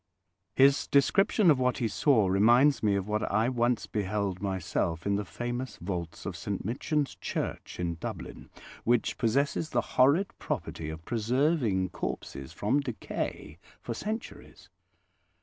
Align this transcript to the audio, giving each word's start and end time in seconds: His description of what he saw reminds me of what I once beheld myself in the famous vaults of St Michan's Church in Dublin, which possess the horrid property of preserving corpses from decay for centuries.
His 0.55 0.87
description 0.87 1.51
of 1.51 1.59
what 1.59 1.77
he 1.77 1.87
saw 1.87 2.25
reminds 2.27 2.81
me 2.81 2.95
of 2.95 3.07
what 3.07 3.21
I 3.31 3.49
once 3.49 3.85
beheld 3.85 4.41
myself 4.41 5.05
in 5.05 5.15
the 5.15 5.23
famous 5.23 5.77
vaults 5.77 6.25
of 6.25 6.35
St 6.35 6.65
Michan's 6.65 7.13
Church 7.13 7.79
in 7.79 7.97
Dublin, 7.99 8.49
which 8.83 9.19
possess 9.19 9.53
the 9.69 9.79
horrid 9.79 10.33
property 10.39 10.89
of 10.89 11.05
preserving 11.05 11.89
corpses 11.89 12.51
from 12.51 12.79
decay 12.79 13.59
for 13.79 13.93
centuries. 13.93 14.69